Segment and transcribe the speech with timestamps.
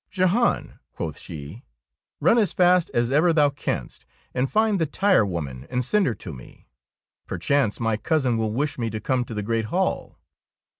[0.11, 1.61] "Jehan,'' quoth she,
[2.19, 6.33] "run as fast as ever thou canst and find the tirewoman and send her to
[6.33, 6.67] me.
[7.27, 10.17] Perchance my cousin will wish me to come to the great hall.